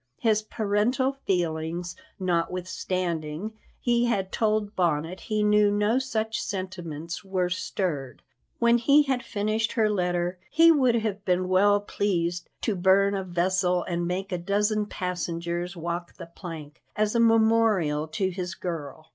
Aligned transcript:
His 0.17 0.41
parental 0.41 1.11
feelings, 1.27 1.95
notwithstanding 2.19 3.53
he 3.79 4.05
had 4.05 4.31
told 4.31 4.75
Bonnet 4.75 5.19
he 5.19 5.43
knew 5.43 5.69
no 5.69 5.99
such 5.99 6.41
sentiments, 6.41 7.23
were 7.23 7.49
stirred. 7.51 8.23
When 8.57 8.79
he 8.79 9.03
had 9.03 9.21
finished 9.21 9.73
her 9.73 9.91
letter 9.91 10.39
he 10.49 10.71
would 10.71 10.95
have 10.95 11.23
been 11.23 11.47
well 11.47 11.79
pleased 11.81 12.49
to 12.61 12.73
burn 12.75 13.13
a 13.13 13.23
vessel 13.23 13.83
and 13.83 14.07
make 14.07 14.31
a 14.31 14.39
dozen 14.39 14.87
passengers 14.87 15.77
walk 15.77 16.15
the 16.17 16.25
plank 16.25 16.81
as 16.95 17.13
a 17.13 17.19
memorial 17.19 18.07
to 18.07 18.31
his 18.31 18.55
girl. 18.55 19.07